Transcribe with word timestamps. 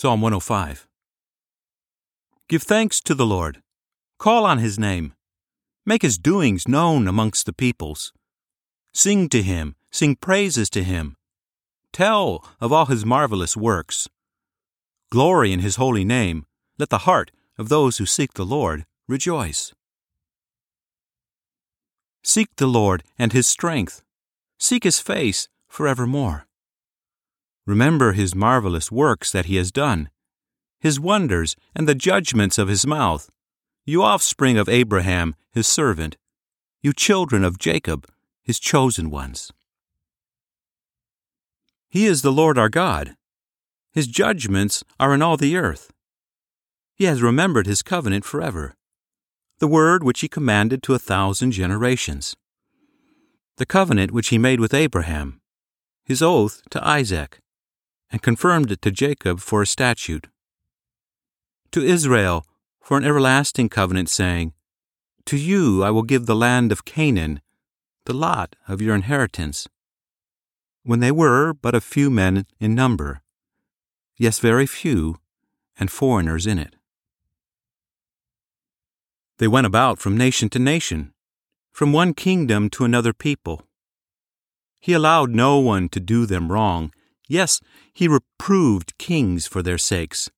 Psalm 0.00 0.20
105. 0.20 0.86
Give 2.48 2.62
thanks 2.62 3.00
to 3.00 3.16
the 3.16 3.26
Lord. 3.26 3.62
Call 4.16 4.44
on 4.44 4.58
his 4.58 4.78
name. 4.78 5.12
Make 5.84 6.02
his 6.02 6.18
doings 6.18 6.68
known 6.68 7.08
amongst 7.08 7.46
the 7.46 7.52
peoples. 7.52 8.12
Sing 8.94 9.28
to 9.30 9.42
him, 9.42 9.74
sing 9.90 10.14
praises 10.14 10.70
to 10.70 10.84
him. 10.84 11.16
Tell 11.92 12.44
of 12.60 12.72
all 12.72 12.86
his 12.86 13.04
marvelous 13.04 13.56
works. 13.56 14.08
Glory 15.10 15.52
in 15.52 15.58
his 15.58 15.74
holy 15.74 16.04
name. 16.04 16.46
Let 16.78 16.90
the 16.90 16.98
heart 16.98 17.32
of 17.58 17.68
those 17.68 17.98
who 17.98 18.06
seek 18.06 18.34
the 18.34 18.46
Lord 18.46 18.86
rejoice. 19.08 19.74
Seek 22.22 22.54
the 22.54 22.68
Lord 22.68 23.02
and 23.18 23.32
his 23.32 23.48
strength. 23.48 24.04
Seek 24.60 24.84
his 24.84 25.00
face 25.00 25.48
forevermore. 25.66 26.47
Remember 27.68 28.12
his 28.12 28.34
marvelous 28.34 28.90
works 28.90 29.30
that 29.30 29.44
he 29.44 29.56
has 29.56 29.70
done, 29.70 30.08
his 30.80 30.98
wonders 30.98 31.54
and 31.76 31.86
the 31.86 31.94
judgments 31.94 32.56
of 32.56 32.66
his 32.66 32.86
mouth, 32.86 33.28
you 33.84 34.02
offspring 34.02 34.56
of 34.56 34.70
Abraham, 34.70 35.34
his 35.52 35.66
servant, 35.66 36.16
you 36.80 36.94
children 36.94 37.44
of 37.44 37.58
Jacob, 37.58 38.08
his 38.42 38.58
chosen 38.58 39.10
ones. 39.10 39.52
He 41.90 42.06
is 42.06 42.22
the 42.22 42.32
Lord 42.32 42.56
our 42.56 42.70
God. 42.70 43.16
His 43.92 44.06
judgments 44.06 44.82
are 44.98 45.12
in 45.12 45.20
all 45.20 45.36
the 45.36 45.58
earth. 45.58 45.92
He 46.94 47.04
has 47.04 47.20
remembered 47.20 47.66
his 47.66 47.82
covenant 47.82 48.24
forever, 48.24 48.76
the 49.58 49.68
word 49.68 50.02
which 50.02 50.20
he 50.20 50.28
commanded 50.28 50.82
to 50.84 50.94
a 50.94 50.98
thousand 50.98 51.50
generations, 51.50 52.34
the 53.58 53.66
covenant 53.66 54.10
which 54.10 54.28
he 54.28 54.38
made 54.38 54.58
with 54.58 54.72
Abraham, 54.72 55.42
his 56.02 56.22
oath 56.22 56.62
to 56.70 56.82
Isaac, 56.82 57.40
and 58.10 58.22
confirmed 58.22 58.70
it 58.70 58.82
to 58.82 58.90
Jacob 58.90 59.40
for 59.40 59.62
a 59.62 59.66
statute. 59.66 60.28
To 61.72 61.82
Israel 61.82 62.44
for 62.80 62.96
an 62.96 63.04
everlasting 63.04 63.68
covenant, 63.68 64.08
saying, 64.08 64.54
To 65.26 65.36
you 65.36 65.84
I 65.84 65.90
will 65.90 66.02
give 66.02 66.24
the 66.24 66.34
land 66.34 66.72
of 66.72 66.86
Canaan, 66.86 67.42
the 68.06 68.14
lot 68.14 68.56
of 68.66 68.80
your 68.80 68.94
inheritance. 68.94 69.68
When 70.84 71.00
they 71.00 71.12
were 71.12 71.52
but 71.52 71.74
a 71.74 71.82
few 71.82 72.08
men 72.08 72.46
in 72.58 72.74
number, 72.74 73.20
yes, 74.16 74.38
very 74.38 74.66
few, 74.66 75.16
and 75.78 75.90
foreigners 75.90 76.46
in 76.46 76.58
it. 76.58 76.76
They 79.36 79.48
went 79.48 79.66
about 79.66 79.98
from 79.98 80.16
nation 80.16 80.48
to 80.50 80.58
nation, 80.58 81.12
from 81.70 81.92
one 81.92 82.14
kingdom 82.14 82.70
to 82.70 82.84
another 82.84 83.12
people. 83.12 83.62
He 84.80 84.94
allowed 84.94 85.30
no 85.30 85.58
one 85.58 85.88
to 85.90 86.00
do 86.00 86.24
them 86.24 86.50
wrong 86.50 86.90
Yes, 87.28 87.60
he 87.92 88.08
reproved 88.08 88.96
kings 88.98 89.46
for 89.46 89.62
their 89.62 89.78
sakes. 89.78 90.30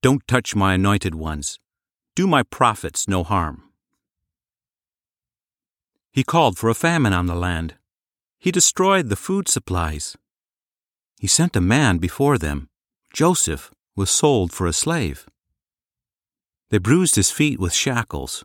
Don't 0.00 0.26
touch 0.26 0.56
my 0.56 0.74
anointed 0.74 1.14
ones. 1.14 1.58
Do 2.16 2.26
my 2.26 2.42
prophets 2.42 3.06
no 3.06 3.22
harm. 3.22 3.64
He 6.10 6.24
called 6.24 6.56
for 6.56 6.70
a 6.70 6.74
famine 6.74 7.12
on 7.12 7.26
the 7.26 7.34
land. 7.34 7.74
He 8.38 8.50
destroyed 8.50 9.08
the 9.08 9.16
food 9.16 9.48
supplies. 9.48 10.16
He 11.20 11.26
sent 11.26 11.56
a 11.56 11.60
man 11.60 11.98
before 11.98 12.38
them. 12.38 12.68
Joseph 13.12 13.70
was 13.94 14.10
sold 14.10 14.52
for 14.52 14.66
a 14.66 14.72
slave. 14.72 15.26
They 16.70 16.78
bruised 16.78 17.16
his 17.16 17.30
feet 17.30 17.58
with 17.58 17.72
shackles. 17.74 18.44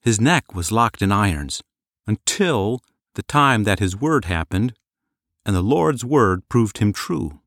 His 0.00 0.20
neck 0.20 0.54
was 0.54 0.72
locked 0.72 1.02
in 1.02 1.10
irons 1.10 1.62
until 2.06 2.80
the 3.14 3.22
time 3.22 3.64
that 3.64 3.78
his 3.78 3.96
word 3.96 4.26
happened 4.26 4.74
and 5.46 5.54
the 5.54 5.62
Lord's 5.62 6.04
word 6.04 6.48
proved 6.48 6.78
him 6.78 6.92
true. 6.92 7.40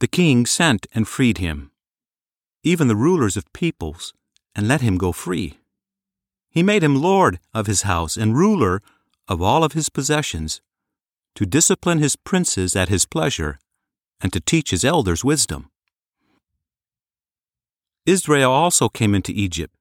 The 0.00 0.08
king 0.08 0.46
sent 0.46 0.86
and 0.92 1.06
freed 1.06 1.36
him, 1.36 1.70
even 2.64 2.88
the 2.88 2.96
rulers 2.96 3.36
of 3.36 3.52
peoples, 3.52 4.14
and 4.54 4.66
let 4.66 4.80
him 4.80 4.96
go 4.96 5.12
free. 5.12 5.58
He 6.50 6.62
made 6.62 6.82
him 6.82 7.00
lord 7.00 7.38
of 7.52 7.66
his 7.66 7.82
house 7.82 8.16
and 8.16 8.36
ruler 8.36 8.82
of 9.28 9.42
all 9.42 9.62
of 9.62 9.74
his 9.74 9.90
possessions, 9.90 10.62
to 11.34 11.44
discipline 11.46 11.98
his 11.98 12.16
princes 12.16 12.74
at 12.74 12.88
his 12.88 13.04
pleasure, 13.04 13.58
and 14.20 14.32
to 14.32 14.40
teach 14.40 14.70
his 14.70 14.84
elders 14.84 15.22
wisdom. 15.22 15.70
Israel 18.06 18.50
also 18.50 18.88
came 18.88 19.14
into 19.14 19.32
Egypt. 19.32 19.74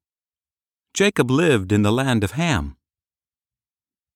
Jacob 0.94 1.32
lived 1.32 1.72
in 1.72 1.84
the 1.84 1.92
land 1.92 2.24
of 2.24 2.32
Ham. 2.32 2.76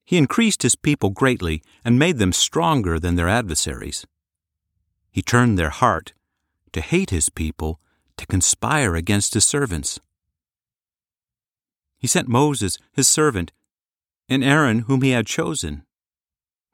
He 0.05 0.17
increased 0.17 0.61
his 0.61 0.75
people 0.75 1.09
greatly 1.09 1.63
and 1.83 1.97
made 1.97 2.19
them 2.19 2.31
stronger 2.31 2.99
than 2.99 3.15
their 3.15 3.27
adversaries. 3.27 4.05
He 5.11 5.23
turned 5.23 5.57
their 5.57 5.71
heart 5.71 6.13
to 6.73 6.81
hate 6.81 7.09
his 7.09 7.29
people, 7.29 7.79
to 8.17 8.27
conspire 8.27 8.95
against 8.95 9.33
his 9.33 9.45
servants. 9.45 9.99
He 11.97 12.05
sent 12.05 12.27
Moses, 12.27 12.77
his 12.93 13.07
servant, 13.07 13.51
and 14.29 14.43
Aaron, 14.43 14.79
whom 14.79 15.01
he 15.01 15.11
had 15.11 15.25
chosen. 15.25 15.83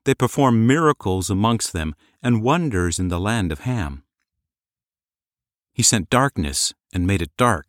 They 0.04 0.16
performed 0.16 0.68
miracles 0.68 1.30
amongst 1.30 1.72
them 1.72 1.96
and 2.22 2.44
wonders 2.44 3.00
in 3.00 3.10
the 3.10 3.20
land 3.20 3.52
of 3.52 3.60
Ham. 3.60 4.04
He 5.72 5.84
sent 5.84 6.10
darkness 6.10 6.74
and 6.92 7.08
made 7.08 7.22
it 7.22 7.38
dark. 7.38 7.68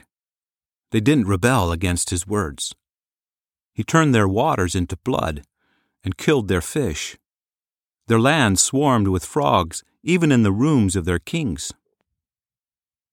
They 0.91 1.01
didn't 1.01 1.29
rebel 1.29 1.71
against 1.71 2.11
his 2.11 2.27
words. 2.27 2.75
He 3.75 3.85
turned 3.85 4.15
their 4.15 4.29
waters 4.29 4.75
into 4.75 4.97
blood 4.97 5.45
and 6.05 6.17
killed 6.17 6.49
their 6.49 6.61
fish. 6.61 7.17
Their 8.09 8.21
land 8.21 8.59
swarmed 8.59 9.09
with 9.09 9.25
frogs, 9.25 9.85
even 10.03 10.33
in 10.33 10.43
the 10.43 10.53
rooms 10.53 10.97
of 10.97 11.05
their 11.05 11.19
kings. 11.19 11.73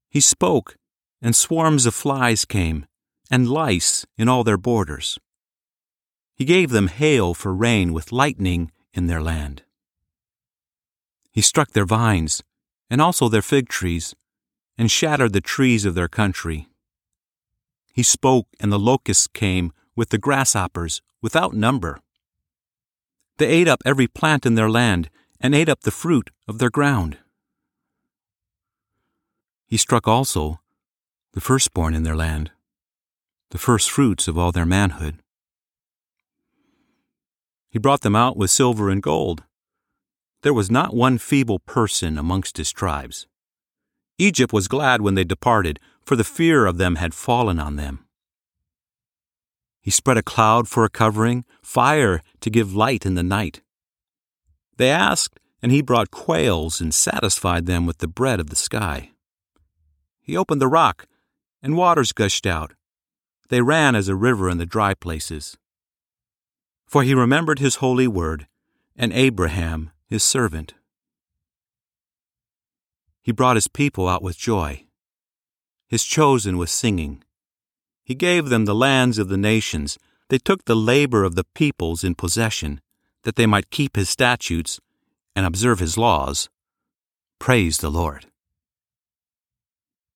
He 0.10 0.20
spoke, 0.20 0.78
and 1.22 1.36
swarms 1.36 1.86
of 1.86 1.94
flies 1.94 2.46
came, 2.46 2.86
and 3.30 3.50
lice 3.50 4.06
in 4.18 4.28
all 4.28 4.44
their 4.44 4.58
borders. 4.58 5.20
He 6.34 6.46
gave 6.46 6.72
them 6.72 6.88
hail 6.88 7.34
for 7.34 7.54
rain 7.54 7.94
with 7.94 8.12
lightning 8.12 8.72
in 8.94 9.08
their 9.08 9.22
land. 9.22 9.64
He 11.32 11.42
struck 11.42 11.72
their 11.72 11.86
vines, 11.86 12.42
and 12.90 13.02
also 13.02 13.30
their 13.30 13.44
fig 13.44 13.70
trees, 13.70 14.16
and 14.78 14.90
shattered 14.90 15.34
the 15.34 15.42
trees 15.42 15.86
of 15.86 15.94
their 15.94 16.08
country. 16.08 16.70
He 17.94 18.04
spoke, 18.04 18.48
and 18.60 18.72
the 18.72 18.80
locusts 18.80 19.28
came 19.28 19.72
with 19.96 20.10
the 20.10 20.18
grasshoppers 20.18 21.02
without 21.22 21.54
number. 21.54 22.00
They 23.40 23.48
ate 23.48 23.70
up 23.70 23.82
every 23.86 24.08
plant 24.08 24.46
in 24.46 24.56
their 24.56 24.70
land 24.70 25.10
and 25.40 25.56
ate 25.56 25.70
up 25.70 25.82
the 25.82 25.92
fruit 25.92 26.30
of 26.46 26.60
their 26.60 26.70
ground. 26.70 27.18
He 29.66 29.78
struck 29.78 30.10
also 30.10 30.60
the 31.32 31.40
firstborn 31.40 31.94
in 31.94 32.04
their 32.04 32.18
land, 32.18 32.52
the 33.52 33.58
firstfruits 33.58 34.28
of 34.28 34.38
all 34.38 34.52
their 34.52 34.66
manhood. 34.66 35.24
He 37.70 37.80
brought 37.80 38.02
them 38.02 38.16
out 38.16 38.36
with 38.36 38.52
silver 38.52 38.90
and 38.90 39.02
gold. 39.02 39.44
There 40.42 40.54
was 40.54 40.70
not 40.70 40.94
one 40.94 41.18
feeble 41.18 41.60
person 41.60 42.18
amongst 42.18 42.58
his 42.58 42.74
tribes. 42.74 43.26
Egypt 44.18 44.52
was 44.52 44.68
glad 44.68 45.02
when 45.02 45.16
they 45.16 45.24
departed, 45.24 45.80
for 46.04 46.18
the 46.18 46.26
fear 46.26 46.66
of 46.66 46.78
them 46.78 46.96
had 46.96 47.14
fallen 47.14 47.58
on 47.58 47.78
them. 47.78 48.06
He 49.90 49.92
spread 49.92 50.18
a 50.18 50.22
cloud 50.22 50.68
for 50.68 50.86
a 50.86 50.90
covering, 50.90 51.46
fire 51.64 52.22
to 52.42 52.52
give 52.52 52.76
light 52.76 53.08
in 53.08 53.16
the 53.16 53.24
night. 53.24 53.62
They 54.78 54.92
asked, 54.92 55.40
and 55.64 55.72
he 55.72 55.82
brought 55.82 56.12
quails 56.12 56.80
and 56.80 56.94
satisfied 56.94 57.66
them 57.66 57.88
with 57.88 57.98
the 57.98 58.08
bread 58.08 58.40
of 58.40 58.52
the 58.52 58.56
sky. 58.56 59.14
He 60.22 60.38
opened 60.38 60.62
the 60.62 60.68
rock, 60.68 61.08
and 61.64 61.76
waters 61.76 62.12
gushed 62.12 62.46
out. 62.46 62.76
They 63.48 63.62
ran 63.62 63.96
as 63.96 64.08
a 64.08 64.16
river 64.16 64.48
in 64.48 64.60
the 64.60 64.68
dry 64.68 64.94
places. 64.94 65.58
For 66.86 67.02
he 67.02 67.16
remembered 67.16 67.58
his 67.58 67.78
holy 67.78 68.08
word, 68.08 68.46
and 68.96 69.12
Abraham 69.12 69.90
his 70.06 70.24
servant. 70.24 70.76
He 73.24 73.32
brought 73.32 73.58
his 73.58 73.68
people 73.68 74.08
out 74.08 74.22
with 74.22 74.38
joy, 74.38 74.85
his 75.88 76.03
chosen 76.03 76.59
with 76.59 76.70
singing. 76.70 77.24
He 78.09 78.16
gave 78.16 78.50
them 78.50 78.66
the 78.66 78.73
lands 78.73 79.20
of 79.20 79.29
the 79.29 79.38
nations. 79.38 80.00
They 80.29 80.40
took 80.40 80.66
the 80.66 80.76
labor 80.76 81.23
of 81.23 81.35
the 81.35 81.44
peoples 81.44 82.03
in 82.03 82.16
possession, 82.16 82.82
that 83.22 83.35
they 83.35 83.46
might 83.46 83.70
keep 83.70 83.96
his 83.96 84.09
statutes 84.09 84.79
and 85.35 85.46
observe 85.46 85.78
his 85.78 85.96
laws. 85.96 86.50
Praise 87.38 87.78
the 87.78 87.91
Lord. 87.91 88.26